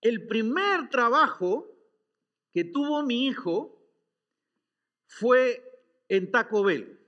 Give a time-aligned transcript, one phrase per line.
[0.00, 1.66] el primer trabajo
[2.52, 3.80] que tuvo mi hijo
[5.06, 5.62] fue
[6.08, 6.98] en Taco Bell.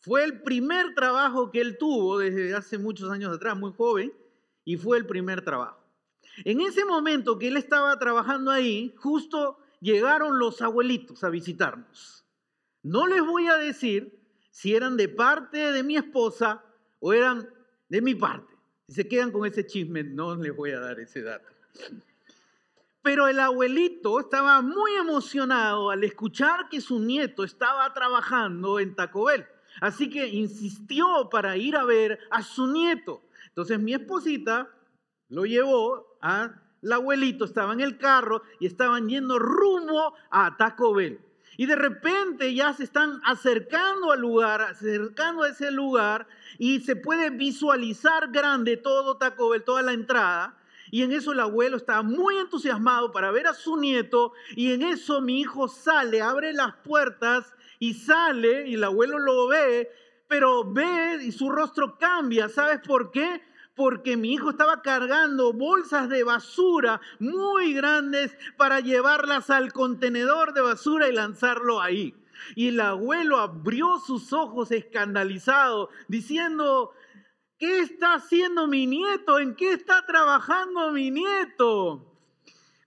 [0.00, 4.12] Fue el primer trabajo que él tuvo desde hace muchos años atrás, muy joven,
[4.64, 5.78] y fue el primer trabajo.
[6.44, 12.24] En ese momento que él estaba trabajando ahí, justo llegaron los abuelitos a visitarnos.
[12.82, 14.18] No les voy a decir
[14.50, 16.64] si eran de parte de mi esposa
[16.98, 17.48] o eran
[17.88, 18.54] de mi parte.
[18.86, 21.46] Si se quedan con ese chisme, no les voy a dar ese dato.
[23.02, 29.24] Pero el abuelito estaba muy emocionado al escuchar que su nieto estaba trabajando en Taco
[29.24, 29.46] Bell.
[29.80, 33.22] Así que insistió para ir a ver a su nieto.
[33.48, 34.68] Entonces mi esposita
[35.28, 40.94] lo llevó a el abuelito, estaba en el carro y estaban yendo rumbo a Taco
[40.94, 41.20] Bell.
[41.56, 46.26] Y de repente ya se están acercando al lugar, acercando a ese lugar
[46.58, 50.56] y se puede visualizar grande todo Taco Bell, toda la entrada.
[50.90, 54.32] Y en eso el abuelo estaba muy entusiasmado para ver a su nieto.
[54.56, 59.48] Y en eso mi hijo sale, abre las puertas y sale y el abuelo lo
[59.48, 59.90] ve,
[60.28, 62.48] pero ve y su rostro cambia.
[62.48, 63.42] ¿Sabes por qué?
[63.74, 70.60] Porque mi hijo estaba cargando bolsas de basura muy grandes para llevarlas al contenedor de
[70.60, 72.14] basura y lanzarlo ahí.
[72.54, 76.92] Y el abuelo abrió sus ojos escandalizado, diciendo,
[77.60, 79.38] ¿Qué está haciendo mi nieto?
[79.38, 82.09] ¿En qué está trabajando mi nieto?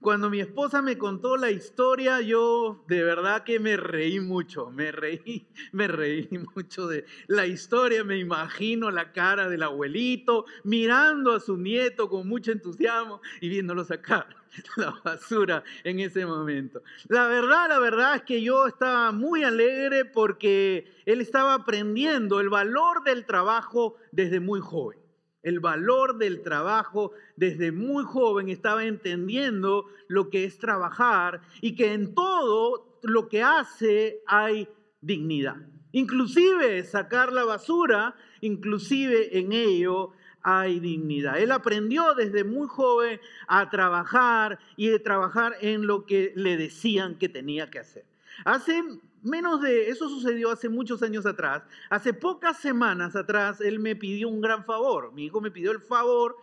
[0.04, 4.92] Cuando mi esposa me contó la historia, yo de verdad que me reí mucho, me
[4.92, 11.40] reí, me reí mucho de la historia, me imagino la cara del abuelito mirando a
[11.40, 14.28] su nieto con mucho entusiasmo y viéndolo sacar
[14.76, 16.84] la basura en ese momento.
[17.08, 22.50] La verdad, la verdad es que yo estaba muy alegre porque él estaba aprendiendo el
[22.50, 25.03] valor del trabajo desde muy joven
[25.44, 31.94] el valor del trabajo desde muy joven, estaba entendiendo lo que es trabajar y que
[31.94, 34.68] en todo lo que hace hay
[35.02, 35.58] dignidad.
[35.92, 41.40] Inclusive sacar la basura, inclusive en ello hay dignidad.
[41.40, 47.16] Él aprendió desde muy joven a trabajar y de trabajar en lo que le decían
[47.16, 48.06] que tenía que hacer.
[48.46, 48.84] Hace
[49.24, 54.28] menos de, eso sucedió hace muchos años atrás, hace pocas semanas atrás, él me pidió
[54.30, 56.36] un gran favor, mi hijo me pidió el favor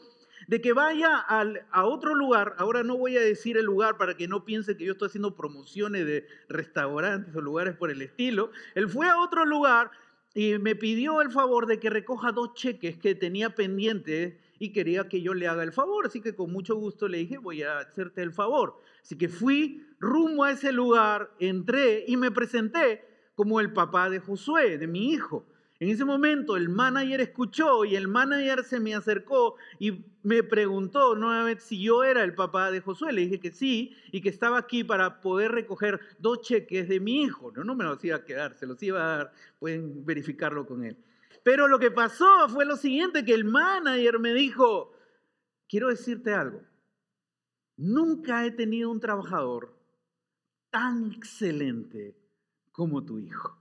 [0.49, 4.27] de que vaya a otro lugar, ahora no voy a decir el lugar para que
[4.27, 8.89] no piense que yo estoy haciendo promociones de restaurantes o lugares por el estilo, él
[8.89, 9.91] fue a otro lugar
[10.34, 15.09] y me pidió el favor de que recoja dos cheques que tenía pendientes y quería
[15.09, 16.06] que yo le haga el favor.
[16.06, 18.81] Así que con mucho gusto le dije, voy a hacerte el favor.
[19.03, 23.03] Así que fui rumbo a ese lugar, entré y me presenté
[23.34, 25.47] como el papá de Josué, de mi hijo.
[25.81, 31.15] En ese momento el manager escuchó y el manager se me acercó y me preguntó
[31.15, 33.15] nuevamente si yo era el papá de Josué.
[33.15, 37.22] Le dije que sí y que estaba aquí para poder recoger dos cheques de mi
[37.22, 37.50] hijo.
[37.53, 40.84] No, no me los iba a quedar, se los iba a dar, pueden verificarlo con
[40.84, 40.98] él.
[41.45, 44.93] Pero lo que pasó fue lo siguiente, que el manager me dijo,
[45.69, 46.62] quiero decirte algo,
[47.77, 49.77] nunca he tenido un trabajador
[50.71, 52.17] tan excelente
[52.73, 53.56] como tu hijo.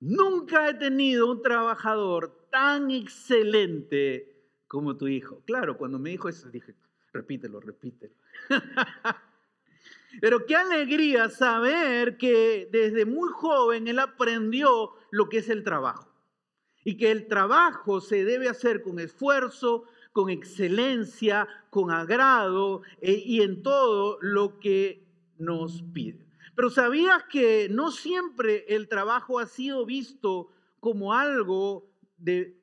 [0.00, 4.36] Nunca he tenido un trabajador tan excelente
[4.68, 5.42] como tu hijo.
[5.46, 6.74] Claro, cuando me dijo eso dije,
[7.12, 8.14] repítelo, repítelo.
[10.20, 16.12] Pero qué alegría saber que desde muy joven él aprendió lo que es el trabajo.
[16.84, 23.42] Y que el trabajo se debe hacer con esfuerzo, con excelencia, con agrado eh, y
[23.42, 25.04] en todo lo que
[25.38, 26.26] nos pide.
[26.54, 30.48] Pero sabías que no siempre el trabajo ha sido visto
[30.80, 32.58] como algo de,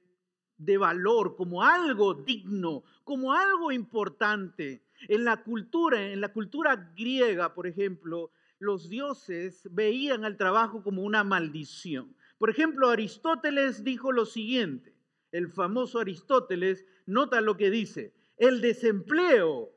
[0.58, 4.83] de valor, como algo digno, como algo importante.
[5.08, 11.04] En la cultura, en la cultura griega, por ejemplo, los dioses veían al trabajo como
[11.04, 12.16] una maldición.
[12.38, 14.96] Por ejemplo, Aristóteles dijo lo siguiente,
[15.32, 19.72] el famoso Aristóteles, nota lo que dice, el desempleo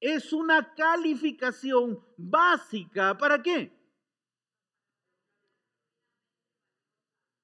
[0.00, 3.72] es una calificación básica, ¿para qué?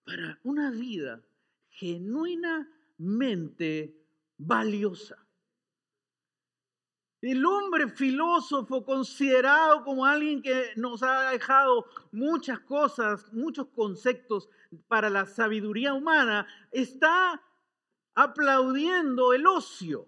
[0.04, 1.22] Para una vida
[1.70, 3.94] genuinamente
[4.36, 5.27] valiosa.
[7.20, 14.48] El hombre filósofo considerado como alguien que nos ha dejado muchas cosas, muchos conceptos
[14.86, 17.42] para la sabiduría humana, está
[18.14, 20.06] aplaudiendo el ocio.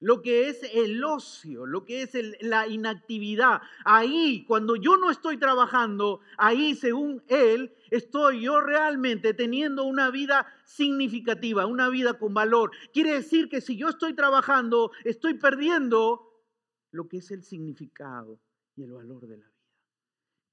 [0.00, 3.60] Lo que es el ocio, lo que es la inactividad.
[3.84, 10.46] Ahí, cuando yo no estoy trabajando, ahí, según él, estoy yo realmente teniendo una vida
[10.64, 12.70] significativa, una vida con valor.
[12.92, 16.44] Quiere decir que si yo estoy trabajando, estoy perdiendo
[16.92, 18.40] lo que es el significado
[18.76, 19.58] y el valor de la vida.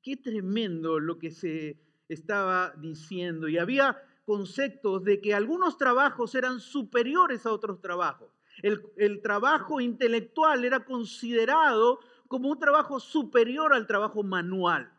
[0.01, 3.47] Qué tremendo lo que se estaba diciendo.
[3.47, 8.34] Y había conceptos de que algunos trabajos eran superiores a otros trabajos.
[8.62, 14.92] El, trabajo intelectual era considerado como un trabajo superior al trabajo manual.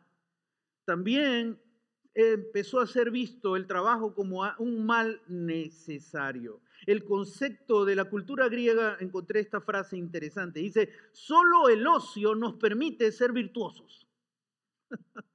[0.85, 1.59] También
[2.13, 6.61] empezó a ser visto el trabajo como un mal necesario.
[6.85, 12.55] El concepto de la cultura griega, encontré esta frase interesante, dice, solo el ocio nos
[12.55, 14.07] permite ser virtuosos.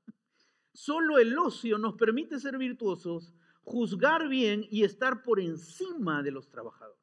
[0.72, 3.34] solo el ocio nos permite ser virtuosos,
[3.64, 7.01] juzgar bien y estar por encima de los trabajadores.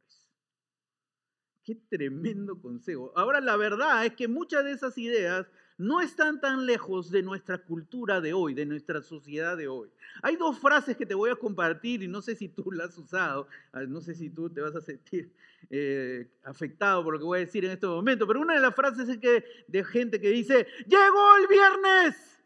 [1.69, 3.13] Qué tremendo consejo.
[3.16, 5.45] Ahora la verdad es que muchas de esas ideas
[5.77, 9.88] no están tan lejos de nuestra cultura de hoy, de nuestra sociedad de hoy.
[10.24, 12.98] Hay dos frases que te voy a compartir y no sé si tú las has
[12.98, 15.31] usado, ah, no sé si tú te vas a sentir
[15.69, 18.74] eh, afectado por lo que voy a decir en este momento, pero una de las
[18.74, 22.42] frases es que, de gente que dice, llegó el viernes,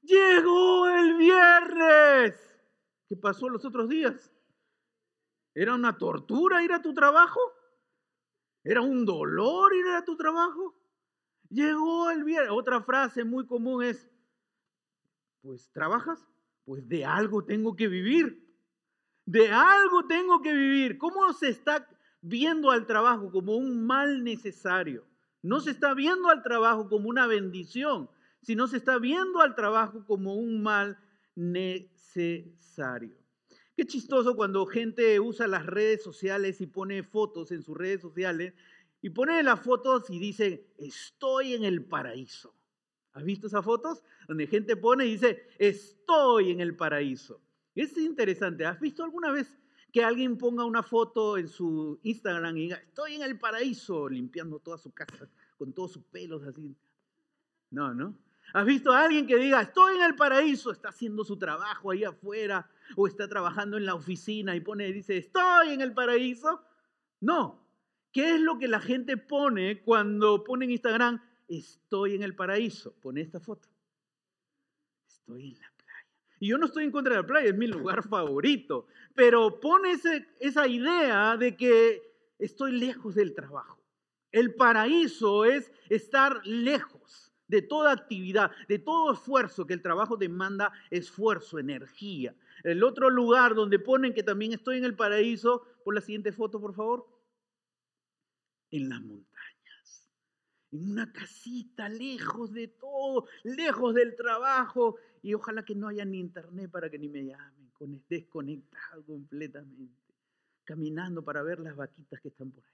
[0.00, 2.34] llegó el viernes.
[3.10, 4.32] ¿Qué pasó los otros días?
[5.54, 7.40] ¿Era una tortura ir a tu trabajo?
[8.62, 10.76] ¿Era un dolor ir a tu trabajo?
[11.48, 12.52] Llegó el viernes.
[12.52, 14.08] Otra frase muy común es,
[15.40, 16.26] pues trabajas,
[16.64, 18.46] pues de algo tengo que vivir.
[19.26, 20.98] De algo tengo que vivir.
[20.98, 21.88] ¿Cómo se está
[22.20, 25.06] viendo al trabajo como un mal necesario?
[25.42, 28.10] No se está viendo al trabajo como una bendición,
[28.42, 30.98] sino se está viendo al trabajo como un mal
[31.34, 33.19] necesario.
[33.80, 38.52] Qué chistoso cuando gente usa las redes sociales y pone fotos en sus redes sociales
[39.00, 42.54] y pone las fotos y dice, estoy en el paraíso.
[43.14, 44.02] ¿Has visto esas fotos?
[44.28, 47.40] Donde gente pone y dice, estoy en el paraíso.
[47.74, 48.66] Es interesante.
[48.66, 49.58] ¿Has visto alguna vez
[49.90, 54.58] que alguien ponga una foto en su Instagram y diga, estoy en el paraíso, limpiando
[54.58, 55.26] toda su casa
[55.56, 56.76] con todos sus pelos así?
[57.70, 58.14] No, ¿no?
[58.52, 62.04] ¿Has visto a alguien que diga, estoy en el paraíso, está haciendo su trabajo ahí
[62.04, 66.62] afuera, o está trabajando en la oficina y pone, dice, estoy en el paraíso?
[67.20, 67.60] No.
[68.12, 72.94] ¿Qué es lo que la gente pone cuando pone en Instagram, estoy en el paraíso?
[73.00, 73.68] Pone esta foto.
[75.06, 76.06] Estoy en la playa.
[76.40, 78.86] Y yo no estoy en contra de la playa, es mi lugar favorito.
[79.14, 79.96] Pero pone
[80.40, 82.02] esa idea de que
[82.38, 83.80] estoy lejos del trabajo.
[84.32, 90.72] El paraíso es estar lejos de toda actividad, de todo esfuerzo, que el trabajo demanda
[90.88, 92.34] esfuerzo, energía.
[92.62, 96.60] El otro lugar donde ponen que también estoy en el paraíso, por la siguiente foto,
[96.60, 97.06] por favor,
[98.70, 100.08] en las montañas,
[100.70, 106.18] en una casita, lejos de todo, lejos del trabajo, y ojalá que no haya ni
[106.18, 107.70] internet para que ni me llamen,
[108.08, 110.14] desconectado completamente,
[110.64, 112.70] caminando para ver las vaquitas que están por ahí.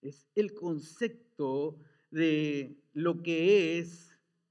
[0.00, 1.76] Es el concepto
[2.10, 4.07] de lo que es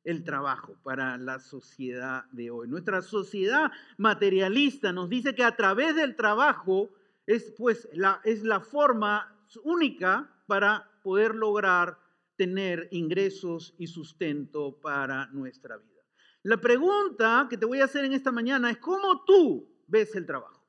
[0.07, 2.69] el trabajo para la sociedad de hoy.
[2.69, 6.89] Nuestra sociedad materialista nos dice que a través del trabajo
[7.25, 12.00] es, pues, la, es la forma única para poder lograr
[12.38, 16.01] tener ingresos y sustento para nuestra vida.
[16.44, 20.25] La pregunta que te voy a hacer en esta mañana es cómo tú ves el
[20.25, 20.65] trabajo.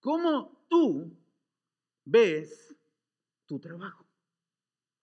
[0.00, 1.16] ¿Cómo tú
[2.04, 2.76] ves
[3.46, 4.06] tu trabajo?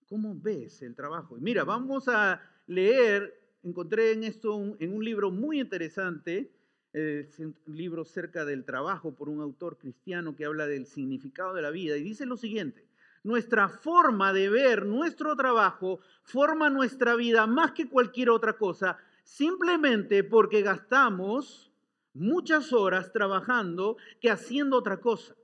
[0.07, 1.39] ¿Cómo ves el trabajo?
[1.39, 2.39] Y mira, vamos a
[2.71, 6.51] leer, encontré en esto en un libro muy interesante,
[6.93, 11.69] un libro cerca del trabajo por un autor cristiano que habla del significado de la
[11.69, 12.87] vida y dice lo siguiente,
[13.23, 20.23] nuestra forma de ver nuestro trabajo forma nuestra vida más que cualquier otra cosa, simplemente
[20.23, 21.71] porque gastamos
[22.13, 25.35] muchas horas trabajando que haciendo otra cosa.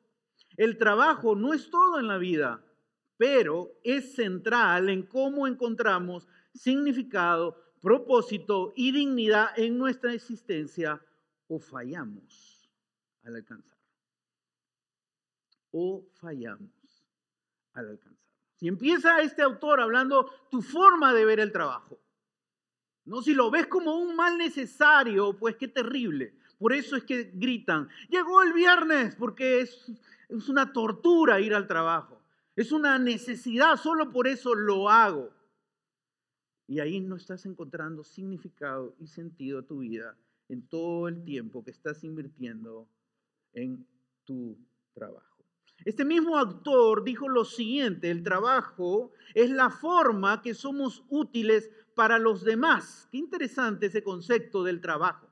[0.55, 2.63] El trabajo no es todo en la vida
[3.17, 6.27] pero es central en cómo encontramos
[6.57, 11.01] significado, propósito y dignidad en nuestra existencia
[11.47, 12.69] o fallamos
[13.23, 13.77] al alcanzar.
[15.71, 17.05] O fallamos
[17.73, 18.27] al alcanzar.
[18.55, 21.99] Si empieza este autor hablando tu forma de ver el trabajo,
[23.05, 26.33] no si lo ves como un mal necesario, pues qué terrible.
[26.57, 29.91] Por eso es que gritan, llegó el viernes, porque es,
[30.27, 32.19] es una tortura ir al trabajo.
[32.55, 35.36] Es una necesidad, solo por eso lo hago.
[36.67, 40.17] Y ahí no estás encontrando significado y sentido a tu vida
[40.49, 42.87] en todo el tiempo que estás invirtiendo
[43.53, 43.85] en
[44.25, 44.57] tu
[44.93, 45.37] trabajo.
[45.85, 52.19] Este mismo autor dijo lo siguiente, el trabajo es la forma que somos útiles para
[52.19, 53.07] los demás.
[53.11, 55.27] Qué interesante ese concepto del trabajo,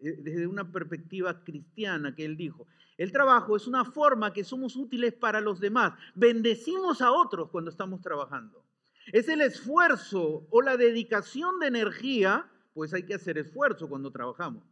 [0.00, 2.66] eh, desde una perspectiva cristiana que él dijo.
[2.96, 5.92] El trabajo es una forma que somos útiles para los demás.
[6.14, 8.65] Bendecimos a otros cuando estamos trabajando.
[9.12, 14.64] Es el esfuerzo o la dedicación de energía, pues hay que hacer esfuerzo cuando trabajamos.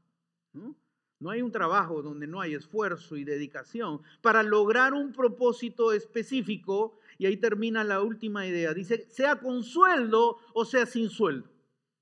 [0.52, 0.76] ¿no?
[1.20, 6.98] No hay un trabajo donde no hay esfuerzo y dedicación para lograr un propósito específico.
[7.16, 8.74] Y ahí termina la última idea.
[8.74, 11.48] Dice, sea con sueldo o sea sin sueldo.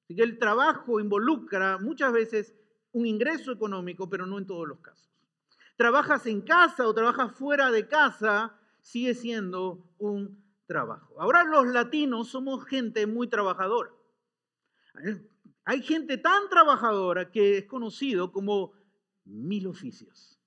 [0.04, 2.54] Así que el trabajo involucra muchas veces
[2.92, 5.08] un ingreso económico, pero no en todos los casos.
[5.76, 10.41] Trabajas en casa o trabajas fuera de casa, sigue siendo un
[10.72, 11.20] trabajo.
[11.20, 13.90] Ahora los latinos somos gente muy trabajadora.
[15.64, 18.72] Hay gente tan trabajadora que es conocido como
[19.24, 20.40] mil oficios.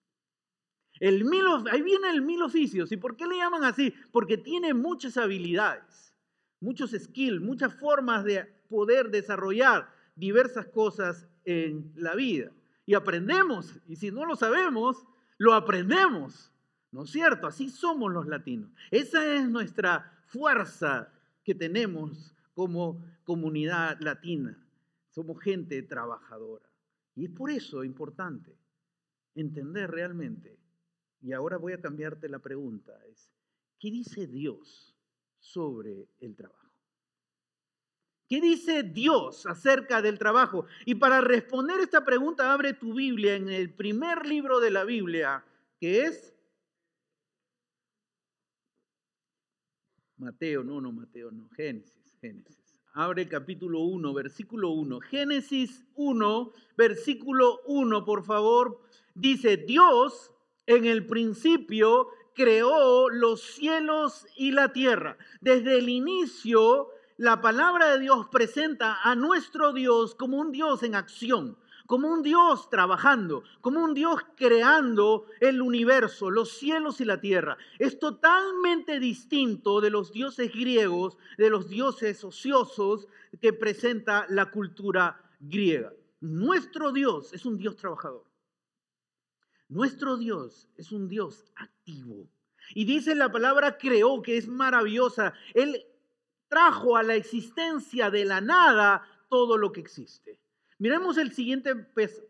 [1.00, 2.92] El mil, ahí viene el mil oficios.
[2.92, 3.94] ¿Y por qué le llaman así?
[4.12, 6.16] Porque tiene muchas habilidades,
[6.60, 12.52] muchos skills, muchas formas de poder desarrollar diversas cosas en la vida.
[12.88, 15.06] Y aprendemos, y si no lo sabemos,
[15.38, 16.52] lo aprendemos.
[16.92, 17.46] ¿No es cierto?
[17.46, 18.72] Así somos los latinos.
[18.90, 21.12] Esa es nuestra fuerza
[21.44, 24.58] que tenemos como comunidad latina.
[25.10, 26.70] Somos gente trabajadora.
[27.16, 28.58] Y es por eso importante
[29.36, 30.60] entender realmente,
[31.22, 33.30] y ahora voy a cambiarte la pregunta, es,
[33.80, 34.96] ¿qué dice Dios
[35.40, 36.70] sobre el trabajo?
[38.28, 40.66] ¿Qué dice Dios acerca del trabajo?
[40.86, 45.46] Y para responder esta pregunta, abre tu Biblia en el primer libro de la Biblia,
[45.80, 46.35] que es
[50.26, 52.58] Mateo, no, no, Mateo, no, Génesis, Génesis.
[52.94, 55.00] Abre capítulo 1, versículo 1.
[55.02, 58.82] Génesis 1, versículo 1, por favor.
[59.14, 60.32] Dice, Dios
[60.66, 65.16] en el principio creó los cielos y la tierra.
[65.42, 70.96] Desde el inicio, la palabra de Dios presenta a nuestro Dios como un Dios en
[70.96, 71.56] acción,
[71.86, 77.58] como un Dios trabajando, como un Dios creando el universo, los cielos y la tierra.
[77.80, 83.08] Es totalmente distinto de los dioses griegos, de los dioses ociosos
[83.42, 85.94] que presenta la cultura griega.
[86.22, 88.24] Nuestro Dios es un Dios trabajador.
[89.68, 92.28] Nuestro Dios es un Dios activo.
[92.74, 95.34] Y dice la palabra creó, que es maravillosa.
[95.54, 95.86] Él
[96.48, 100.40] trajo a la existencia de la nada todo lo que existe.
[100.78, 101.74] Miremos el siguiente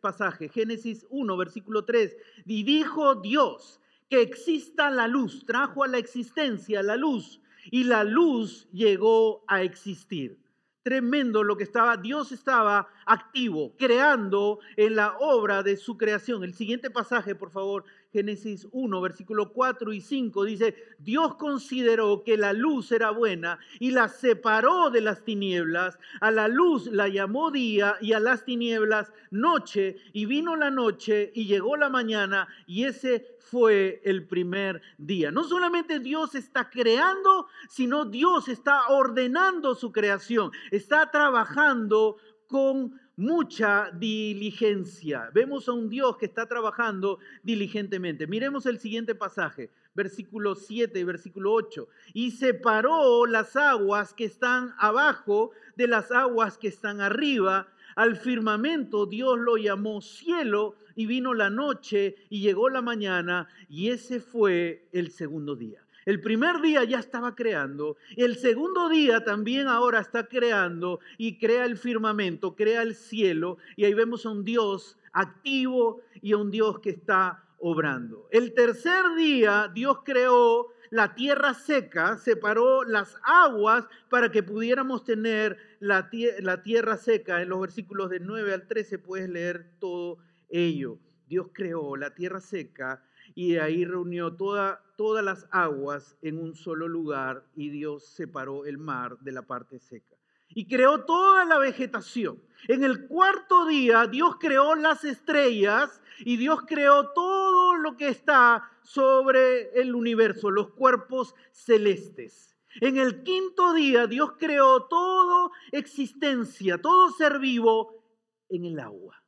[0.02, 2.16] pasaje, Génesis 1, versículo 3.
[2.46, 8.04] Y dijo Dios que exista la luz, trajo a la existencia la luz, y la
[8.04, 10.38] luz llegó a existir
[10.86, 16.44] tremendo lo que estaba, Dios estaba activo, creando en la obra de su creación.
[16.44, 17.86] El siguiente pasaje, por favor,
[18.16, 23.92] Génesis 1, versículo 4 y 5, dice, Dios consideró que la luz era buena y
[23.92, 26.00] la separó de las tinieblas.
[26.22, 29.98] A la luz la llamó día y a las tinieblas noche.
[30.14, 35.30] Y vino la noche y llegó la mañana y ese fue el primer día.
[35.30, 40.52] No solamente Dios está creando, sino Dios está ordenando su creación.
[40.72, 42.16] Está trabajando
[42.48, 45.30] con mucha diligencia.
[45.34, 48.28] Vemos a un Dios que está trabajando diligentemente.
[48.28, 51.88] Miremos el siguiente pasaje, versículo 7 y versículo 8.
[52.14, 57.68] Y separó las aguas que están abajo de las aguas que están arriba.
[57.96, 63.90] Al firmamento Dios lo llamó cielo y vino la noche y llegó la mañana y
[63.90, 65.85] ese fue el segundo día.
[66.06, 71.66] El primer día ya estaba creando, el segundo día también ahora está creando y crea
[71.66, 76.52] el firmamento, crea el cielo y ahí vemos a un Dios activo y a un
[76.52, 78.28] Dios que está obrando.
[78.30, 85.58] El tercer día Dios creó la tierra seca, separó las aguas para que pudiéramos tener
[85.80, 87.42] la, tierra seca.
[87.42, 90.20] En los versículos de 9 al 13 puedes leer todo
[90.50, 91.00] ello.
[91.28, 96.88] Dios creó la tierra seca y ahí reunió toda, todas las aguas en un solo
[96.88, 100.16] lugar y Dios separó el mar de la parte seca.
[100.50, 102.42] Y creó toda la vegetación.
[102.68, 108.70] En el cuarto día Dios creó las estrellas y Dios creó todo lo que está
[108.84, 112.56] sobre el universo, los cuerpos celestes.
[112.82, 118.04] En el quinto día Dios creó toda existencia, todo ser vivo
[118.50, 119.22] en el agua.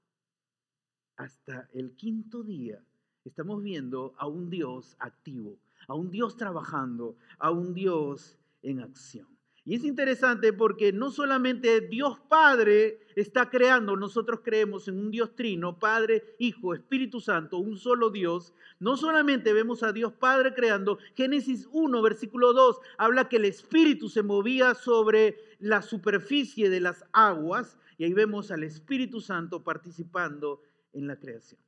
[1.16, 2.80] Hasta el quinto día
[3.28, 5.58] estamos viendo a un Dios activo,
[5.88, 9.28] a un Dios trabajando, a un Dios en acción.
[9.68, 15.36] Y es interesante porque no solamente Dios Padre está creando, nosotros creemos en un Dios
[15.36, 18.54] trino, Padre, Hijo, Espíritu Santo, un solo Dios.
[18.80, 24.08] No solamente vemos a Dios Padre creando, Génesis 1, versículo 2, habla que el Espíritu
[24.08, 30.62] se movía sobre la superficie de las aguas y ahí vemos al Espíritu Santo participando
[30.94, 31.67] en la creación.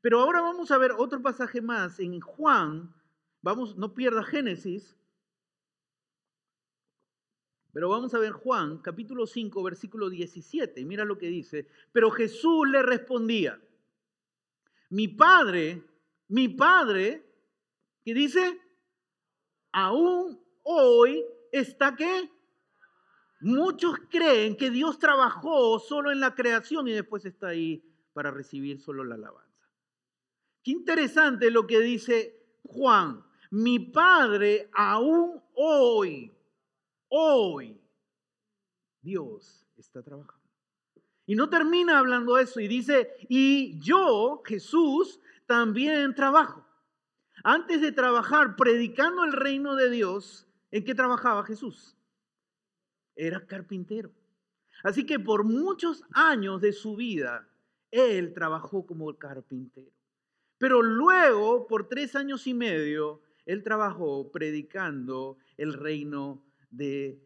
[0.00, 2.94] Pero ahora vamos a ver otro pasaje más en Juan.
[3.42, 4.96] Vamos, no pierda Génesis,
[7.72, 10.84] pero vamos a ver Juan, capítulo 5, versículo 17.
[10.84, 11.68] Mira lo que dice.
[11.92, 13.60] Pero Jesús le respondía,
[14.90, 15.84] mi padre,
[16.28, 17.24] mi padre,
[18.04, 18.60] ¿qué dice?
[19.72, 22.28] Aún hoy está que
[23.40, 28.80] muchos creen que Dios trabajó solo en la creación y después está ahí para recibir
[28.80, 29.49] solo la alabanza.
[30.62, 33.24] Qué interesante lo que dice Juan.
[33.50, 36.32] Mi padre aún hoy
[37.10, 37.76] Hoy
[39.02, 40.48] Dios está trabajando.
[41.26, 46.64] Y no termina hablando eso y dice, y yo, Jesús, también trabajo.
[47.42, 51.96] Antes de trabajar predicando el reino de Dios, ¿en qué trabajaba Jesús?
[53.16, 54.12] Era carpintero.
[54.84, 57.48] Así que por muchos años de su vida,
[57.90, 59.90] él trabajó como carpintero.
[60.60, 67.22] Pero luego, por tres años y medio, él trabajó predicando el reino del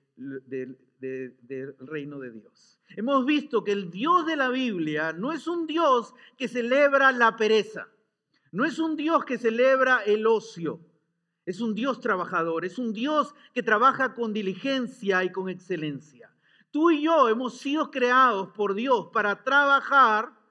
[1.81, 2.79] reino de Dios.
[2.91, 7.35] Hemos visto que el Dios de la Biblia no es un Dios que celebra la
[7.35, 7.89] pereza,
[8.53, 10.79] no es un Dios que celebra el ocio,
[11.45, 16.31] es un Dios trabajador, es un Dios que trabaja con diligencia y con excelencia.
[16.71, 20.44] Tú y yo hemos sido creados por Dios para trabajar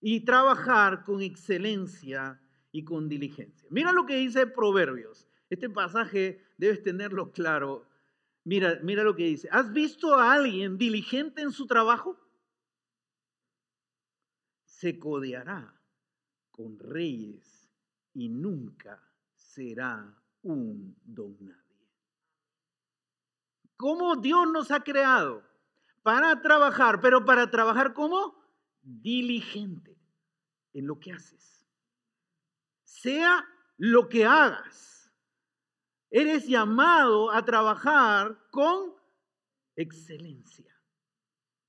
[0.00, 2.40] y trabajar con excelencia
[2.72, 3.68] y con diligencia.
[3.70, 5.26] Mira lo que dice Proverbios.
[5.50, 7.88] Este pasaje debes tenerlo claro
[8.48, 9.46] Mira, mira lo que dice.
[9.52, 12.16] ¿Has visto a alguien diligente en su trabajo?
[14.64, 15.78] Se codeará
[16.50, 17.70] con reyes
[18.14, 19.02] y nunca
[19.36, 21.92] será un don nadie.
[23.76, 25.42] ¿Cómo Dios nos ha creado?
[26.02, 28.34] Para trabajar, pero para trabajar como
[28.88, 29.96] diligente
[30.72, 31.66] en lo que haces.
[32.84, 33.44] Sea
[33.76, 34.98] lo que hagas
[36.10, 38.94] Eres llamado a trabajar con
[39.76, 40.74] excelencia,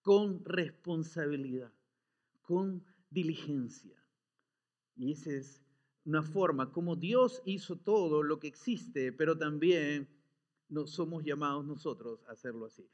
[0.02, 1.74] con responsabilidad,
[2.42, 4.02] con diligencia.
[4.96, 5.62] Y esa es
[6.06, 10.08] una forma como Dios hizo todo lo que existe, pero también
[10.70, 12.88] no somos llamados nosotros a hacerlo así.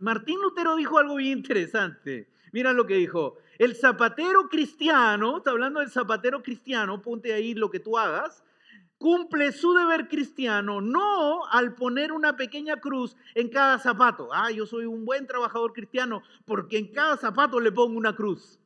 [0.00, 2.28] Martín Lutero dijo algo bien interesante.
[2.52, 3.38] Mira lo que dijo.
[3.58, 8.44] El zapatero cristiano, está hablando del zapatero cristiano, ponte ahí lo que tú hagas,
[8.98, 14.28] cumple su deber cristiano no al poner una pequeña cruz en cada zapato.
[14.32, 18.58] Ah, yo soy un buen trabajador cristiano porque en cada zapato le pongo una cruz.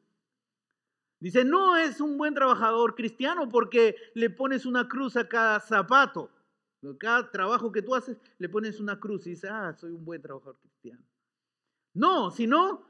[1.20, 6.30] Dice, no es un buen trabajador cristiano porque le pones una cruz a cada zapato.
[6.98, 10.22] Cada trabajo que tú haces le pones una cruz y dices, ah, soy un buen
[10.22, 11.04] trabajador cristiano.
[11.94, 12.86] No, sino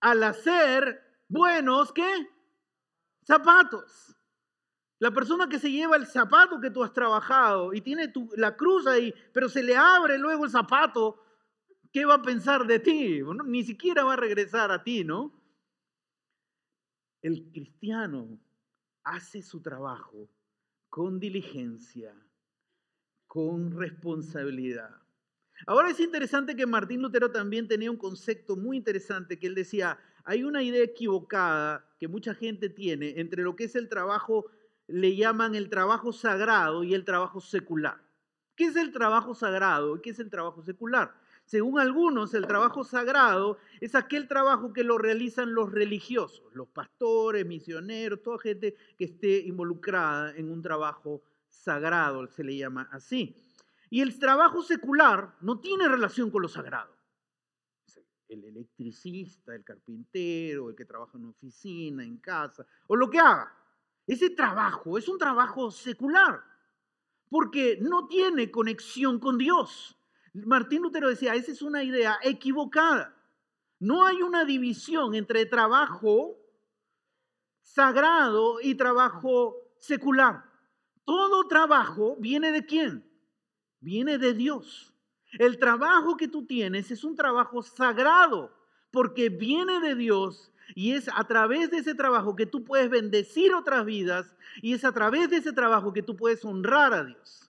[0.00, 2.28] al hacer buenos, ¿qué?
[3.26, 4.16] Zapatos.
[4.98, 8.86] La persona que se lleva el zapato que tú has trabajado y tiene la cruz
[8.86, 11.22] ahí, pero se le abre luego el zapato,
[11.92, 13.20] ¿qué va a pensar de ti?
[13.44, 15.32] ni siquiera va a regresar a ti, ¿no?
[17.20, 18.38] El cristiano
[19.02, 20.28] hace su trabajo
[20.88, 22.14] con diligencia,
[23.36, 24.88] con responsabilidad.
[25.66, 29.98] Ahora es interesante que Martín Lutero también tenía un concepto muy interesante que él decía,
[30.24, 34.46] hay una idea equivocada que mucha gente tiene entre lo que es el trabajo
[34.86, 38.00] le llaman el trabajo sagrado y el trabajo secular.
[38.54, 41.12] ¿Qué es el trabajo sagrado y qué es el trabajo secular?
[41.44, 47.44] Según algunos, el trabajo sagrado es aquel trabajo que lo realizan los religiosos, los pastores,
[47.44, 51.35] misioneros, toda gente que esté involucrada en un trabajo sagrado,
[52.30, 53.36] se le llama así.
[53.90, 56.94] Y el trabajo secular no tiene relación con lo sagrado.
[58.28, 63.52] El electricista, el carpintero, el que trabaja en oficina, en casa, o lo que haga.
[64.06, 66.42] Ese trabajo es un trabajo secular,
[67.28, 69.96] porque no tiene conexión con Dios.
[70.32, 73.14] Martín Lutero decía, esa es una idea equivocada.
[73.78, 76.36] No hay una división entre trabajo
[77.62, 80.45] sagrado y trabajo secular.
[81.06, 83.08] Todo trabajo viene de quién?
[83.80, 84.92] Viene de Dios.
[85.38, 88.52] El trabajo que tú tienes es un trabajo sagrado
[88.90, 93.54] porque viene de Dios y es a través de ese trabajo que tú puedes bendecir
[93.54, 97.48] otras vidas y es a través de ese trabajo que tú puedes honrar a Dios.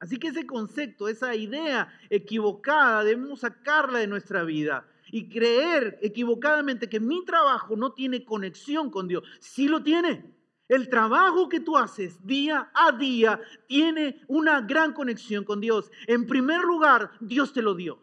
[0.00, 6.88] Así que ese concepto, esa idea equivocada, debemos sacarla de nuestra vida y creer equivocadamente
[6.88, 9.22] que mi trabajo no tiene conexión con Dios.
[9.38, 10.39] Sí lo tiene.
[10.70, 15.90] El trabajo que tú haces día a día tiene una gran conexión con Dios.
[16.06, 17.98] En primer lugar, Dios te lo dio.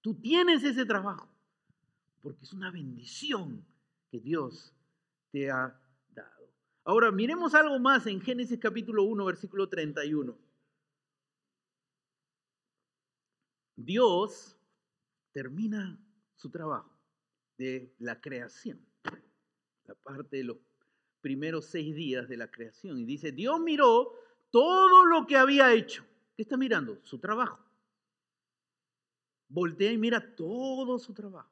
[0.00, 1.28] Tú tienes ese trabajo
[2.22, 3.66] porque es una bendición
[4.10, 4.74] que Dios
[5.30, 6.50] te ha dado.
[6.84, 10.34] Ahora, miremos algo más en Génesis capítulo 1, versículo 31.
[13.76, 14.56] Dios
[15.32, 16.02] termina
[16.34, 16.96] su trabajo
[17.58, 18.80] de la creación,
[19.84, 20.56] la parte de los
[21.24, 22.98] primeros seis días de la creación.
[22.98, 24.12] Y dice, Dios miró
[24.50, 26.04] todo lo que había hecho.
[26.36, 27.00] ¿Qué está mirando?
[27.02, 27.58] Su trabajo.
[29.48, 31.50] Voltea y mira todo su trabajo.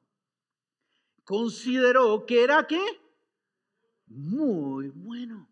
[1.23, 2.83] Consideró que era qué?
[4.05, 5.49] Muy bueno.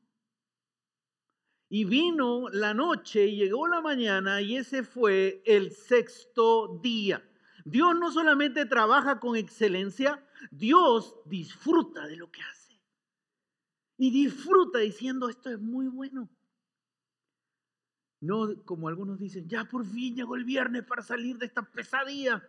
[1.68, 7.28] Y vino la noche y llegó la mañana y ese fue el sexto día.
[7.66, 12.61] Dios no solamente trabaja con excelencia, Dios disfruta de lo que hace.
[14.02, 16.28] Y disfruta diciendo, esto es muy bueno.
[18.20, 22.42] No como algunos dicen, ya por fin llegó el viernes para salir de esta pesadilla.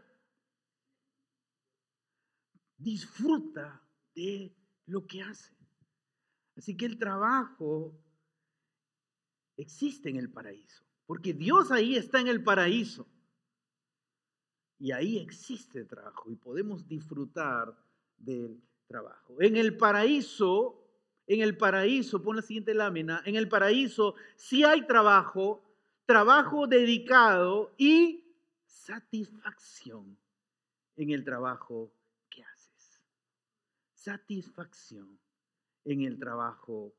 [2.78, 5.54] Disfruta de lo que hace.
[6.56, 8.02] Así que el trabajo
[9.58, 13.06] existe en el paraíso, porque Dios ahí está en el paraíso.
[14.78, 17.76] Y ahí existe trabajo y podemos disfrutar
[18.16, 19.36] del trabajo.
[19.42, 20.81] En el paraíso,
[21.32, 25.62] en el paraíso, pon la siguiente lámina, en el paraíso sí hay trabajo,
[26.06, 28.24] trabajo dedicado y
[28.66, 30.18] satisfacción
[30.96, 31.92] en el trabajo
[32.28, 33.02] que haces.
[33.94, 35.18] Satisfacción
[35.84, 36.94] en el trabajo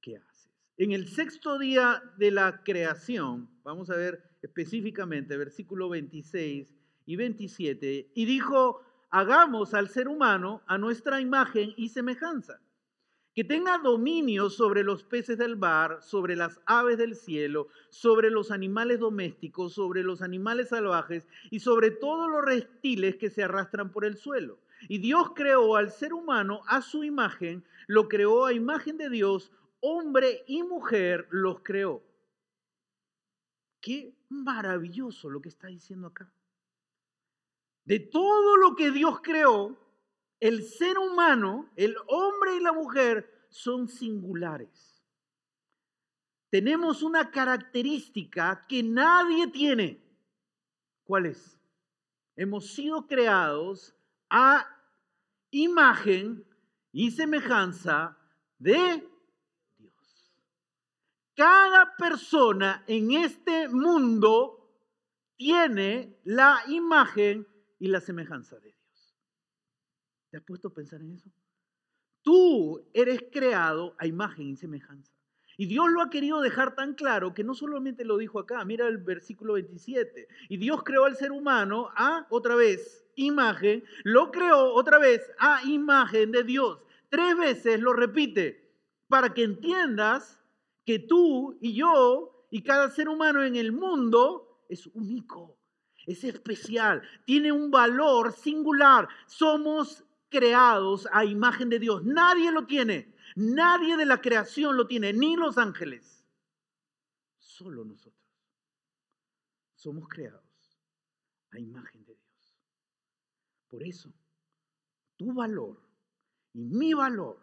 [0.00, 0.50] que haces.
[0.76, 6.68] En el sexto día de la creación, vamos a ver específicamente versículo 26
[7.06, 8.80] y 27, y dijo,
[9.10, 12.60] hagamos al ser humano a nuestra imagen y semejanza,
[13.40, 18.50] que tenga dominio sobre los peces del mar, sobre las aves del cielo, sobre los
[18.50, 24.04] animales domésticos, sobre los animales salvajes y sobre todos los reptiles que se arrastran por
[24.04, 24.58] el suelo.
[24.90, 29.50] Y Dios creó al ser humano a su imagen, lo creó a imagen de Dios,
[29.80, 32.02] hombre y mujer los creó.
[33.80, 36.30] Qué maravilloso lo que está diciendo acá.
[37.86, 39.78] De todo lo que Dios creó,
[40.40, 45.04] el ser humano, el hombre y la mujer, son singulares.
[46.48, 50.02] Tenemos una característica que nadie tiene.
[51.04, 51.60] ¿Cuál es?
[52.36, 53.94] Hemos sido creados
[54.30, 54.66] a
[55.50, 56.44] imagen
[56.92, 58.16] y semejanza
[58.58, 59.08] de
[59.78, 60.32] Dios.
[61.36, 64.56] Cada persona en este mundo
[65.36, 67.46] tiene la imagen
[67.78, 68.79] y la semejanza de Dios.
[70.30, 71.28] ¿Te has puesto a pensar en eso?
[72.22, 75.12] Tú eres creado a imagen y semejanza.
[75.56, 78.86] Y Dios lo ha querido dejar tan claro que no solamente lo dijo acá, mira
[78.86, 80.28] el versículo 27.
[80.48, 85.62] Y Dios creó al ser humano a, otra vez, imagen, lo creó otra vez a
[85.64, 86.78] imagen de Dios.
[87.08, 88.72] Tres veces lo repite
[89.08, 90.40] para que entiendas
[90.86, 95.60] que tú y yo y cada ser humano en el mundo es único
[96.06, 99.08] es especial, tiene un valor singular.
[99.26, 102.04] Somos creados a imagen de Dios.
[102.04, 103.14] Nadie lo tiene.
[103.36, 106.24] Nadie de la creación lo tiene, ni los ángeles.
[107.38, 108.14] Solo nosotros.
[109.74, 110.42] Somos creados
[111.50, 112.56] a imagen de Dios.
[113.68, 114.12] Por eso,
[115.16, 115.80] tu valor
[116.52, 117.38] y mi valor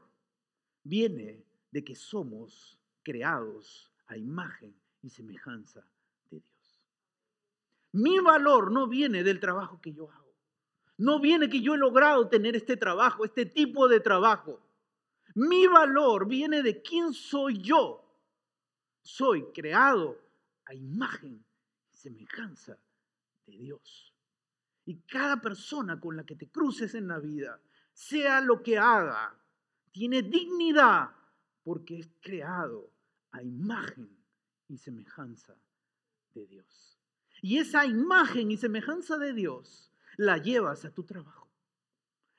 [0.84, 5.86] viene de que somos creados a imagen y semejanza
[7.97, 10.27] mi valor no viene del trabajo que yo hago.
[10.98, 14.60] No viene que yo he logrado tener este trabajo, este tipo de trabajo.
[15.36, 18.04] Mi valor viene de quién soy yo.
[19.02, 20.20] Soy creado
[20.66, 21.46] a imagen
[21.94, 22.78] y semejanza
[23.46, 24.14] de Dios.
[24.86, 27.60] Y cada persona con la que te cruces en la vida,
[27.94, 29.36] sea lo que haga,
[29.92, 31.12] tiene dignidad
[31.64, 32.92] porque es creado
[33.32, 34.10] a imagen
[34.68, 35.56] y semejanza
[36.34, 36.98] de Dios.
[37.42, 39.87] Y esa imagen y semejanza de Dios
[40.17, 41.47] la llevas a tu trabajo,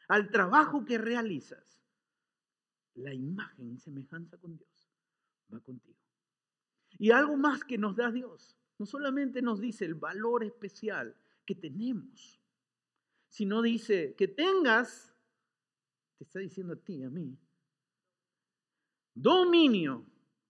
[0.08, 1.82] al trabajo que realizas.
[2.94, 4.90] La imagen y semejanza con Dios
[5.52, 5.98] va contigo.
[6.98, 11.14] Y algo más que nos da Dios, no solamente nos dice el valor especial
[11.46, 12.40] que tenemos,
[13.28, 15.14] sino dice que tengas,
[16.16, 17.38] te está diciendo a ti, a mí,
[19.14, 20.04] dominio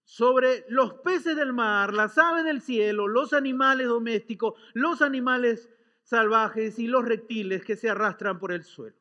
[0.04, 5.68] sobre los peces del mar, las aves del cielo, los animales domésticos, los animales
[6.09, 8.97] salvajes y los reptiles que se arrastran por el suelo.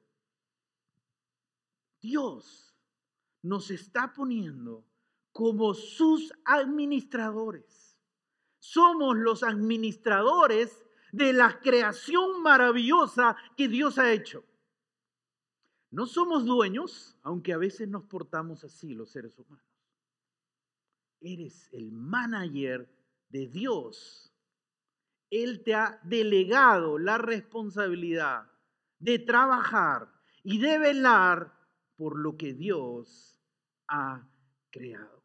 [2.01, 2.75] Dios
[3.43, 4.85] nos está poniendo
[5.31, 7.97] como sus administradores.
[8.59, 14.43] Somos los administradores de la creación maravillosa que Dios ha hecho.
[15.89, 19.65] No somos dueños, aunque a veces nos portamos así los seres humanos.
[21.21, 22.93] Eres el manager
[23.29, 24.26] de Dios.
[25.29, 28.49] Él te ha delegado la responsabilidad
[28.99, 30.11] de trabajar
[30.43, 31.53] y de velar
[31.95, 33.41] por lo que Dios
[33.87, 34.27] ha
[34.71, 35.23] creado.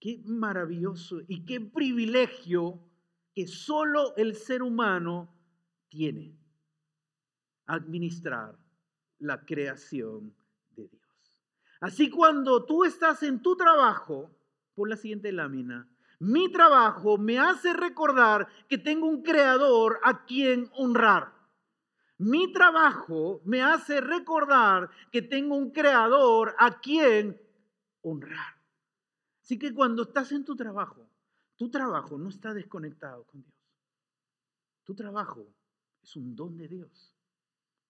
[0.00, 2.80] Qué maravilloso y qué privilegio
[3.34, 5.32] que solo el ser humano
[5.88, 6.38] tiene.
[7.66, 8.58] Administrar
[9.18, 10.34] la creación
[10.70, 11.42] de Dios.
[11.80, 14.30] Así cuando tú estás en tu trabajo,
[14.74, 15.88] por la siguiente lámina,
[16.18, 21.32] mi trabajo me hace recordar que tengo un creador a quien honrar.
[22.18, 27.38] Mi trabajo me hace recordar que tengo un creador a quien
[28.00, 28.56] honrar.
[29.42, 31.06] Así que cuando estás en tu trabajo,
[31.56, 33.54] tu trabajo no está desconectado con Dios.
[34.84, 35.46] Tu trabajo
[36.02, 37.14] es un don de Dios.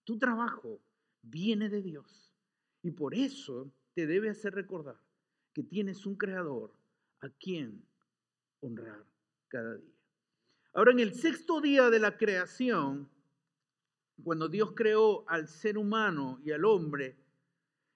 [0.04, 0.80] Tu trabajo
[1.22, 2.32] viene de Dios.
[2.82, 4.98] Y por eso te debe hacer recordar
[5.52, 6.72] que tienes un creador
[7.20, 7.86] a quien
[8.60, 9.04] honrar
[9.48, 9.94] cada día.
[10.72, 13.08] Ahora, en el sexto día de la creación,
[14.22, 17.16] cuando Dios creó al ser humano y al hombre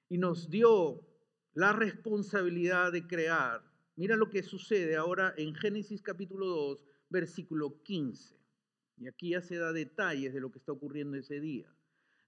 [0.08, 1.06] y nos dio
[1.54, 3.62] la responsabilidad de crear,
[3.96, 8.40] mira lo que sucede ahora en Génesis capítulo 2, versículo 15.
[8.98, 11.72] Y aquí ya se da detalles de lo que está ocurriendo ese día.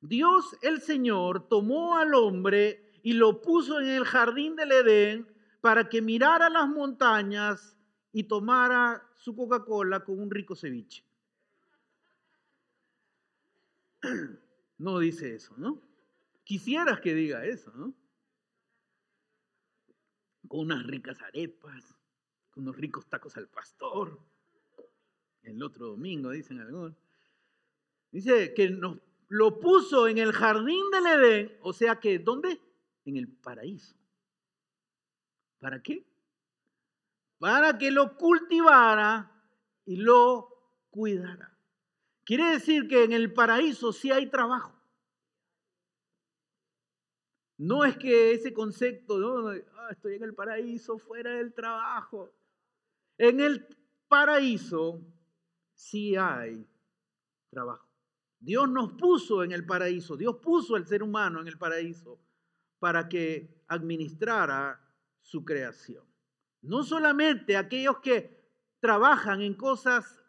[0.01, 5.27] Dios el Señor tomó al hombre y lo puso en el jardín del Edén
[5.61, 7.77] para que mirara las montañas
[8.13, 11.05] y tomara su Coca-Cola con un rico ceviche.
[14.79, 15.81] No dice eso, ¿no?
[16.43, 17.95] Quisieras que diga eso, ¿no?
[20.49, 21.97] Con unas ricas arepas,
[22.51, 24.19] con unos ricos tacos al pastor.
[25.45, 26.97] El otro domingo, dicen algunos.
[28.11, 28.77] Dice que
[29.29, 32.61] lo puso en el jardín del Edén, o sea que, ¿dónde?
[33.05, 33.95] En el paraíso.
[35.61, 36.05] ¿Para qué?
[37.43, 39.29] Para que lo cultivara
[39.85, 40.49] y lo
[40.91, 41.53] cuidara.
[42.23, 44.81] Quiere decir que en el paraíso sí hay trabajo.
[47.59, 49.49] No es que ese concepto, ¿no?
[49.49, 52.33] Ah, estoy en el paraíso, fuera del trabajo.
[53.19, 53.67] En el
[54.07, 55.01] paraíso
[55.75, 56.65] sí hay
[57.51, 57.89] trabajo.
[58.39, 62.21] Dios nos puso en el paraíso, Dios puso al ser humano en el paraíso
[62.79, 64.81] para que administrara
[65.21, 66.12] su creación.
[66.63, 68.43] No solamente aquellos que
[68.81, 70.23] trabajan en cosas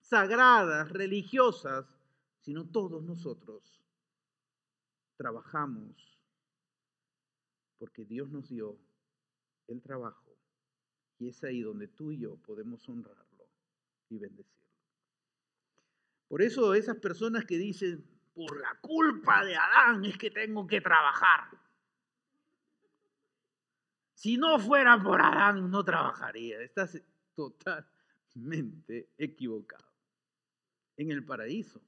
[0.00, 1.86] sagradas, religiosas,
[2.40, 3.82] sino todos nosotros
[5.16, 6.14] trabajamos
[7.78, 8.78] porque Dios nos dio
[9.68, 10.36] el trabajo
[11.18, 13.48] y es ahí donde tú y yo podemos honrarlo
[14.08, 14.64] y bendecirlo.
[16.28, 20.80] Por eso esas personas que dicen, por la culpa de Adán es que tengo que
[20.80, 21.50] trabajar.
[24.24, 26.58] Si no fuera por Adán, no trabajaría.
[26.62, 26.98] Estás
[27.34, 29.84] totalmente equivocado.
[30.96, 31.82] En el paraíso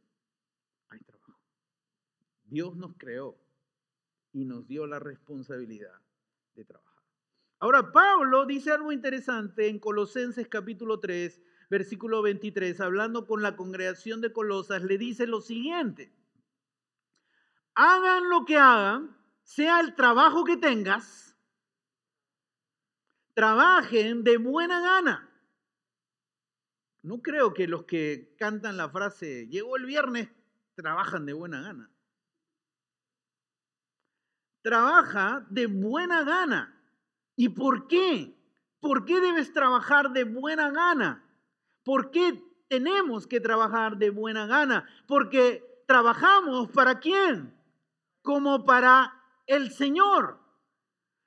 [0.90, 1.40] hay trabajo.
[2.44, 3.38] Dios nos creó
[4.34, 5.98] y nos dio la responsabilidad
[6.54, 7.02] de trabajar.
[7.58, 14.20] Ahora, Pablo dice algo interesante en Colosenses capítulo 3, versículo 23, hablando con la congregación
[14.20, 16.12] de Colosas, le dice lo siguiente,
[17.74, 21.25] hagan lo que hagan, sea el trabajo que tengas,
[23.36, 25.30] trabajen de buena gana.
[27.02, 30.30] No creo que los que cantan la frase, llegó el viernes,
[30.74, 31.90] trabajan de buena gana.
[34.62, 36.82] Trabaja de buena gana.
[37.36, 38.34] ¿Y por qué?
[38.80, 41.22] ¿Por qué debes trabajar de buena gana?
[41.84, 44.88] ¿Por qué tenemos que trabajar de buena gana?
[45.06, 47.54] Porque trabajamos para quién?
[48.22, 49.12] Como para
[49.46, 50.45] el Señor.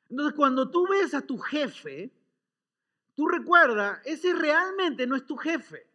[0.10, 2.12] Entonces, cuando tú ves a tu jefe,
[3.16, 5.88] tú recuerda, ese realmente no es tu jefe.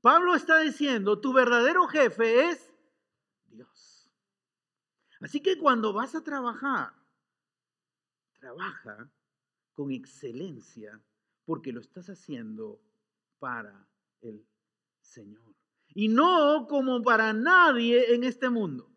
[0.00, 2.72] Pablo está diciendo, tu verdadero jefe es
[3.46, 4.10] Dios.
[5.20, 6.94] Así que cuando vas a trabajar,
[8.38, 9.10] trabaja
[9.74, 11.00] con excelencia
[11.44, 12.80] porque lo estás haciendo
[13.38, 13.86] para
[14.20, 14.46] el
[15.00, 15.54] Señor.
[15.94, 18.90] Y no como para nadie en este mundo.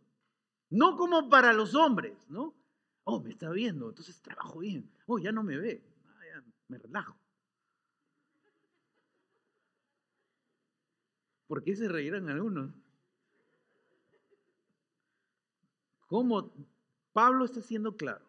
[0.70, 2.54] No como para los hombres, ¿no?
[3.04, 4.90] Oh, me está viendo, entonces trabajo bien.
[5.08, 5.84] Oh, ya no me ve.
[6.06, 7.18] Ah, me relajo.
[11.48, 12.72] ¿Por qué se reirán algunos?
[16.08, 16.54] ¿Cómo?
[17.12, 18.26] Pablo está siendo claro.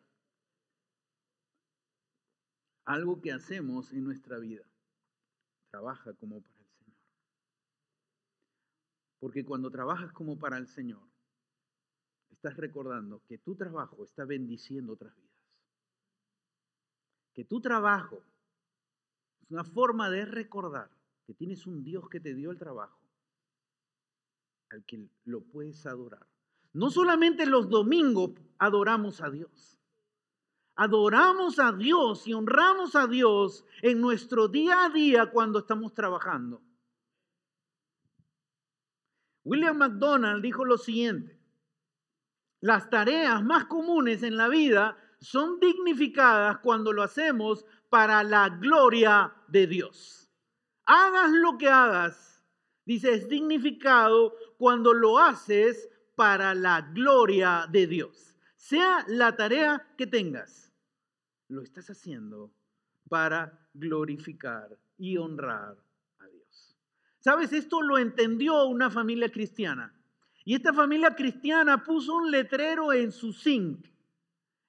[2.85, 4.65] Algo que hacemos en nuestra vida.
[5.71, 7.01] Trabaja como para el Señor.
[9.21, 11.12] Porque cuando trabajas como para el Señor,
[12.43, 15.31] estás recordando que tu trabajo está bendiciendo otras vidas.
[17.33, 18.21] Que tu trabajo
[19.41, 20.91] es una forma de recordar
[21.25, 22.99] que tienes un Dios que te dio el trabajo,
[24.71, 26.27] al que lo puedes adorar.
[26.73, 29.79] No solamente los domingos adoramos a Dios.
[30.75, 36.61] Adoramos a Dios y honramos a Dios en nuestro día a día cuando estamos trabajando.
[39.45, 41.42] William McDonald dijo lo siguiente,
[42.63, 49.35] las tareas más comunes en la vida son dignificadas cuando lo hacemos para la gloria
[49.49, 50.31] de Dios.
[50.87, 52.45] Hagas lo que hagas,
[52.85, 58.39] dice, es dignificado cuando lo haces para la gloria de Dios.
[58.55, 60.73] Sea la tarea que tengas,
[61.49, 62.53] lo estás haciendo
[63.09, 65.77] para glorificar y honrar
[66.21, 66.77] a Dios.
[67.19, 67.53] ¿Sabes?
[67.53, 69.93] Esto lo entendió una familia cristiana.
[70.45, 73.87] Y esta familia cristiana puso un letrero en su zinc,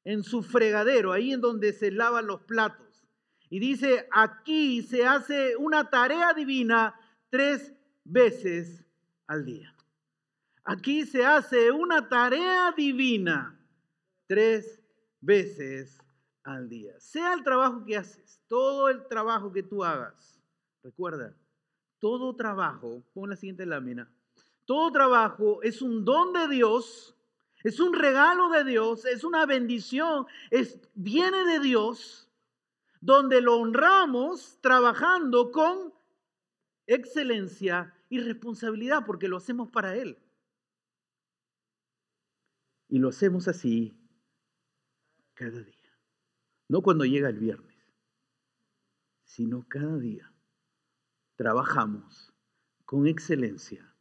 [0.03, 3.07] en su fregadero, ahí en donde se lavan los platos.
[3.49, 8.83] Y dice, aquí se hace una tarea divina tres veces
[9.27, 9.75] al día.
[10.63, 13.59] Aquí se hace una tarea divina
[14.27, 14.81] tres
[15.19, 15.97] veces
[16.43, 16.99] al día.
[16.99, 20.39] Sea el trabajo que haces, todo el trabajo que tú hagas.
[20.83, 21.35] Recuerda,
[21.99, 24.11] todo trabajo, pon la siguiente lámina,
[24.65, 27.15] todo trabajo es un don de Dios,
[27.63, 32.29] es un regalo de Dios, es una bendición, es, viene de Dios,
[33.01, 35.93] donde lo honramos trabajando con
[36.87, 40.17] excelencia y responsabilidad, porque lo hacemos para Él.
[42.87, 43.97] Y lo hacemos así
[45.33, 45.97] cada día.
[46.69, 47.75] No cuando llega el viernes,
[49.23, 50.31] sino cada día.
[51.35, 52.33] Trabajamos
[52.85, 53.92] con excelencia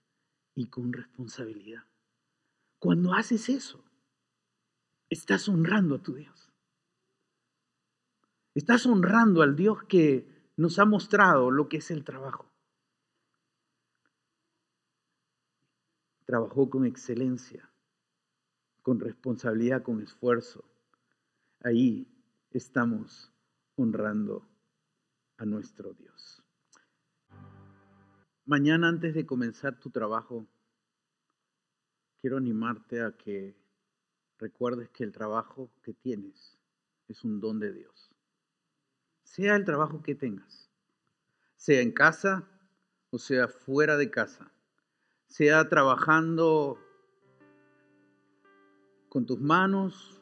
[0.55, 1.85] y con responsabilidad.
[2.79, 3.85] Cuando haces eso,
[5.09, 6.53] estás honrando a tu Dios.
[8.55, 12.51] Estás honrando al Dios que nos ha mostrado lo que es el trabajo.
[16.25, 17.71] Trabajó con excelencia,
[18.83, 20.65] con responsabilidad, con esfuerzo.
[21.63, 22.07] Ahí
[22.51, 23.33] estamos
[23.77, 24.47] honrando
[25.39, 26.42] a nuestro Dios.
[28.45, 30.49] Mañana antes de comenzar tu trabajo,
[32.21, 33.55] quiero animarte a que
[34.39, 36.59] recuerdes que el trabajo que tienes
[37.07, 38.11] es un don de Dios.
[39.23, 40.69] Sea el trabajo que tengas,
[41.57, 42.49] sea en casa
[43.11, 44.51] o sea fuera de casa,
[45.29, 46.81] sea trabajando
[49.09, 50.21] con tus manos,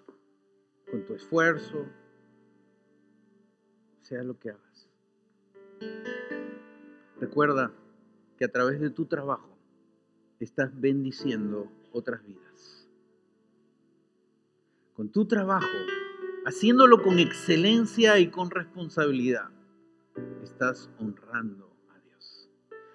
[0.90, 1.86] con tu esfuerzo,
[4.00, 4.90] sea lo que hagas.
[7.18, 7.72] Recuerda,
[8.40, 9.54] que a través de tu trabajo
[10.38, 12.88] estás bendiciendo otras vidas.
[14.94, 15.68] Con tu trabajo,
[16.46, 19.50] haciéndolo con excelencia y con responsabilidad,
[20.42, 22.48] estás honrando a Dios.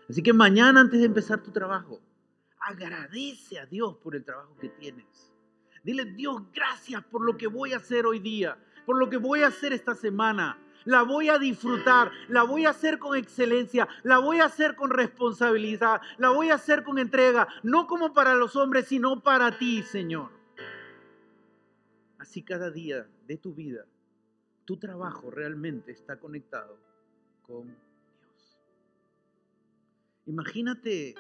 [0.10, 2.02] Así que mañana antes de empezar tu trabajo,
[2.60, 5.32] agradece a Dios por el trabajo que tienes.
[5.84, 9.44] Dile, Dios, gracias por lo que voy a hacer hoy día, por lo que voy
[9.44, 14.20] a hacer esta semana la voy a disfrutar, la voy a hacer con excelencia, la
[14.20, 18.56] voy a hacer con responsabilidad, la voy a hacer con entrega, no como para los
[18.56, 20.32] hombres, sino para ti, Señor.
[22.20, 23.86] Así cada día de tu vida,
[24.64, 26.78] tu trabajo realmente está conectado
[27.44, 28.58] con Dios.
[30.26, 31.16] Imagínate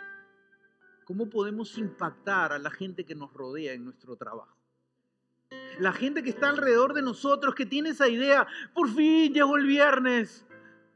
[1.04, 4.55] cómo podemos impactar a la gente que nos rodea en nuestro trabajo
[5.80, 9.66] la gente que está alrededor de nosotros, que tiene esa idea, por fin llegó el
[9.66, 10.46] viernes,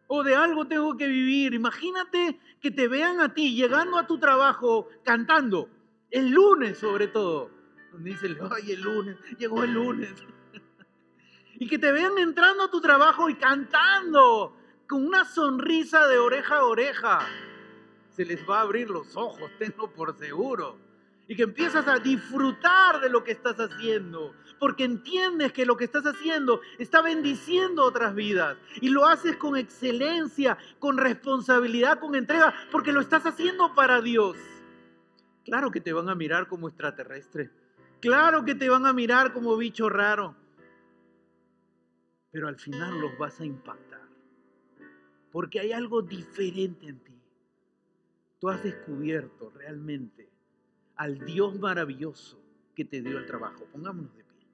[0.07, 1.53] o de algo tengo que vivir.
[1.53, 5.69] Imagínate que te vean a ti llegando a tu trabajo cantando,
[6.11, 7.51] el lunes sobre todo,
[7.99, 10.13] dicen, ay, el lunes, llegó el lunes.
[11.59, 14.55] y que te vean entrando a tu trabajo y cantando
[14.87, 17.19] con una sonrisa de oreja a oreja.
[18.09, 20.88] Se les va a abrir los ojos, tengo por seguro
[21.29, 25.85] y que empiezas a disfrutar de lo que estás haciendo, porque entiendes que lo que
[25.85, 32.55] estás haciendo está bendiciendo otras vidas y lo haces con excelencia, con responsabilidad, con entrega,
[32.71, 34.37] porque lo estás haciendo para Dios.
[35.45, 37.51] Claro que te van a mirar como extraterrestre,
[37.99, 40.35] claro que te van a mirar como bicho raro,
[42.31, 43.99] pero al final los vas a impactar.
[45.31, 47.13] porque hay algo diferente en ti.
[48.39, 50.28] Tú has descubierto realmente
[50.99, 52.37] al Dios maravilloso
[52.75, 53.65] que te dio el trabajo.
[53.71, 54.47] Pongámonos de pie.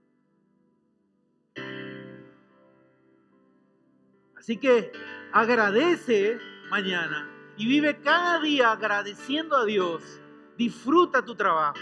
[4.38, 4.92] Así que
[5.34, 6.38] agradece
[6.70, 7.28] mañana
[7.58, 10.22] y vive cada día agradeciendo a Dios.
[10.56, 11.80] Disfruta tu trabajo.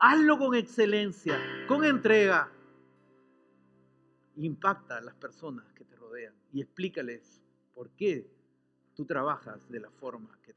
[0.00, 1.38] Hazlo con excelencia,
[1.68, 2.50] con entrega.
[4.34, 7.40] Impacta a las personas que te rodean y explícales
[7.72, 8.28] por qué
[8.96, 10.53] tú trabajas de la forma que.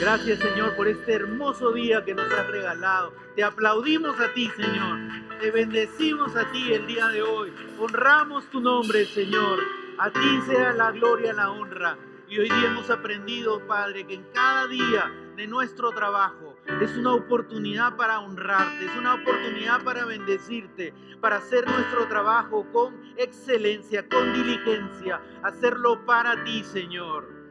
[0.00, 3.12] Gracias Señor por este hermoso día que nos has regalado.
[3.34, 4.96] Te aplaudimos a ti Señor.
[5.40, 7.52] Te bendecimos a ti el día de hoy.
[7.80, 9.58] Honramos tu nombre Señor.
[9.98, 11.98] A ti sea la gloria, la honra.
[12.28, 17.14] Y hoy día hemos aprendido, Padre, que en cada día de nuestro trabajo es una
[17.14, 24.32] oportunidad para honrarte, es una oportunidad para bendecirte, para hacer nuestro trabajo con excelencia, con
[24.32, 27.47] diligencia, hacerlo para ti, Señor.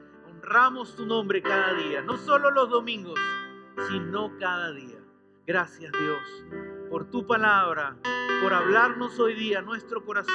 [0.47, 3.19] Honramos tu nombre cada día, no solo los domingos,
[3.89, 4.97] sino cada día.
[5.45, 6.45] Gracias Dios
[6.89, 7.97] por tu palabra,
[8.41, 10.33] por hablarnos hoy día nuestro corazón.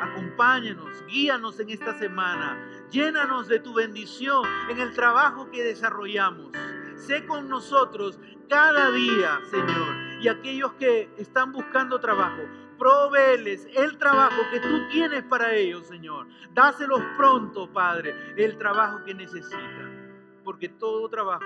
[0.00, 2.58] Acompáñanos, guíanos en esta semana,
[2.90, 6.50] llénanos de tu bendición en el trabajo que desarrollamos.
[6.96, 8.18] Sé con nosotros
[8.48, 10.20] cada día, Señor.
[10.20, 12.42] Y aquellos que están buscando trabajo,
[12.78, 16.26] proveeles el trabajo que tú tienes para ellos, Señor.
[16.54, 20.42] Dáselos pronto, Padre, el trabajo que necesitan.
[20.44, 21.44] Porque todo trabajo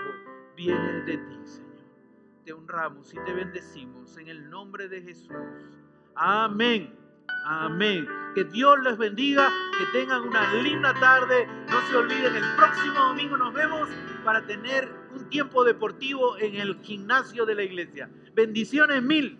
[0.57, 1.73] viene de ti, Señor.
[2.45, 5.37] Te honramos y te bendecimos en el nombre de Jesús.
[6.15, 6.95] Amén.
[7.45, 8.07] Amén.
[8.35, 11.47] Que Dios les bendiga, que tengan una linda tarde.
[11.71, 13.89] No se olviden, el próximo domingo nos vemos
[14.25, 18.09] para tener un tiempo deportivo en el gimnasio de la iglesia.
[18.35, 19.39] Bendiciones mil.